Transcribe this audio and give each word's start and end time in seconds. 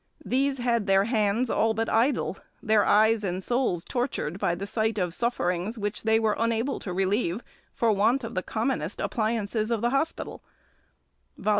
These 0.25 0.57
had 0.57 0.87
their 0.87 1.03
hands 1.03 1.51
all 1.51 1.75
but 1.75 1.87
idle, 1.87 2.37
their 2.63 2.83
eyes 2.83 3.23
and 3.23 3.43
souls 3.43 3.85
tortured 3.85 4.39
by 4.39 4.55
the 4.55 4.65
sight 4.65 4.97
of 4.97 5.13
sufferings 5.13 5.77
which 5.77 6.01
they 6.01 6.19
were 6.19 6.35
unable 6.39 6.79
to 6.79 6.91
relieve 6.91 7.43
for 7.75 7.91
want 7.91 8.23
of 8.23 8.33
the 8.33 8.41
commonest 8.41 8.99
appliances 8.99 9.69
of 9.69 9.81
the 9.81 9.91
hospital" 9.91 10.41
(vol. 11.37 11.49